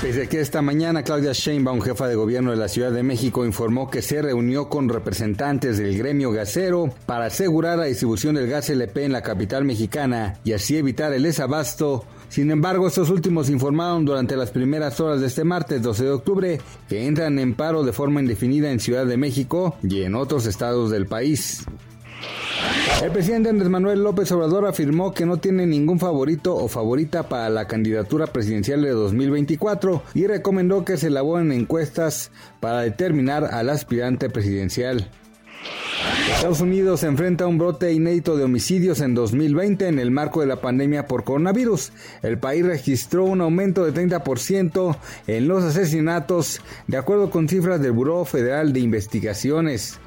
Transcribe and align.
A 0.00 0.26
que 0.26 0.40
esta 0.40 0.62
mañana 0.62 1.02
Claudia 1.02 1.32
Sheinbaum, 1.32 1.82
jefa 1.82 2.08
de 2.08 2.14
gobierno 2.14 2.52
de 2.52 2.56
la 2.56 2.68
Ciudad 2.68 2.90
de 2.90 3.02
México, 3.02 3.44
informó 3.44 3.90
que 3.90 4.00
se 4.00 4.22
reunió 4.22 4.70
con 4.70 4.88
representantes 4.88 5.76
del 5.76 5.98
gremio 5.98 6.32
gasero 6.32 6.94
para 7.04 7.26
asegurar 7.26 7.76
la 7.76 7.84
distribución 7.84 8.34
del 8.34 8.48
gas 8.48 8.70
LP 8.70 9.04
en 9.04 9.12
la 9.12 9.20
capital 9.20 9.66
mexicana 9.66 10.38
y 10.42 10.52
así 10.52 10.78
evitar 10.78 11.12
el 11.12 11.24
desabasto. 11.24 12.06
Sin 12.30 12.50
embargo, 12.50 12.88
estos 12.88 13.10
últimos 13.10 13.50
informaron 13.50 14.06
durante 14.06 14.36
las 14.36 14.50
primeras 14.50 14.98
horas 15.00 15.20
de 15.20 15.26
este 15.26 15.44
martes 15.44 15.82
12 15.82 16.04
de 16.04 16.10
octubre 16.10 16.60
que 16.88 17.06
entran 17.06 17.38
en 17.38 17.52
paro 17.52 17.82
de 17.82 17.92
forma 17.92 18.20
indefinida 18.20 18.72
en 18.72 18.80
Ciudad 18.80 19.04
de 19.04 19.18
México 19.18 19.76
y 19.82 20.00
en 20.00 20.14
otros 20.14 20.46
estados 20.46 20.90
del 20.90 21.06
país. 21.06 21.66
El 23.02 23.12
presidente 23.12 23.48
Andrés 23.48 23.70
Manuel 23.70 24.04
López 24.04 24.30
Obrador 24.30 24.66
afirmó 24.66 25.14
que 25.14 25.24
no 25.24 25.38
tiene 25.38 25.66
ningún 25.66 25.98
favorito 25.98 26.54
o 26.54 26.68
favorita 26.68 27.30
para 27.30 27.48
la 27.48 27.66
candidatura 27.66 28.26
presidencial 28.26 28.82
de 28.82 28.90
2024 28.90 30.02
y 30.12 30.26
recomendó 30.26 30.84
que 30.84 30.98
se 30.98 31.06
elaboren 31.06 31.50
encuestas 31.50 32.30
para 32.60 32.82
determinar 32.82 33.46
al 33.46 33.70
aspirante 33.70 34.28
presidencial. 34.28 35.08
Estados 36.34 36.60
Unidos 36.60 37.00
se 37.00 37.06
enfrenta 37.06 37.44
a 37.44 37.46
un 37.46 37.56
brote 37.56 37.90
inédito 37.90 38.36
de 38.36 38.44
homicidios 38.44 39.00
en 39.00 39.14
2020 39.14 39.88
en 39.88 39.98
el 39.98 40.10
marco 40.10 40.42
de 40.42 40.46
la 40.46 40.60
pandemia 40.60 41.06
por 41.06 41.24
coronavirus. 41.24 41.92
El 42.22 42.38
país 42.38 42.66
registró 42.66 43.24
un 43.24 43.40
aumento 43.40 43.82
de 43.82 43.94
30% 43.94 44.96
en 45.26 45.48
los 45.48 45.64
asesinatos, 45.64 46.60
de 46.86 46.98
acuerdo 46.98 47.30
con 47.30 47.48
cifras 47.48 47.80
del 47.80 47.92
Buró 47.92 48.26
Federal 48.26 48.74
de 48.74 48.80
Investigaciones. 48.80 49.98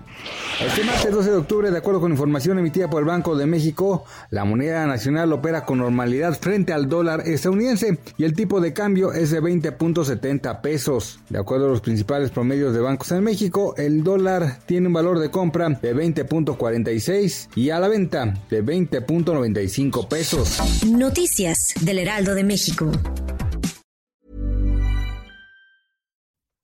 Este 0.61 0.83
martes 0.83 1.11
12 1.11 1.31
de 1.31 1.37
octubre, 1.37 1.71
de 1.71 1.77
acuerdo 1.77 1.99
con 1.99 2.11
información 2.11 2.59
emitida 2.59 2.89
por 2.89 3.01
el 3.01 3.07
Banco 3.07 3.35
de 3.35 3.45
México, 3.45 4.05
la 4.29 4.45
moneda 4.45 4.85
nacional 4.85 5.33
opera 5.33 5.65
con 5.65 5.79
normalidad 5.79 6.39
frente 6.39 6.73
al 6.73 6.87
dólar 6.87 7.27
estadounidense 7.27 7.97
y 8.17 8.23
el 8.23 8.33
tipo 8.33 8.61
de 8.61 8.71
cambio 8.71 9.13
es 9.13 9.31
de 9.31 9.41
20.70 9.41 10.61
pesos. 10.61 11.19
De 11.29 11.39
acuerdo 11.39 11.65
a 11.65 11.69
los 11.69 11.81
principales 11.81 12.29
promedios 12.29 12.73
de 12.73 12.79
bancos 12.81 13.11
en 13.11 13.23
México, 13.23 13.73
el 13.77 14.03
dólar 14.03 14.59
tiene 14.65 14.87
un 14.87 14.93
valor 14.93 15.19
de 15.19 15.31
compra 15.31 15.69
de 15.69 15.95
20.46 15.95 17.49
y 17.55 17.71
a 17.71 17.79
la 17.79 17.87
venta 17.87 18.33
de 18.49 18.63
20.95 18.63 20.07
pesos. 20.07 20.59
Noticias 20.85 21.73
del 21.81 21.99
Heraldo 21.99 22.35
de 22.35 22.43
México. 22.43 22.91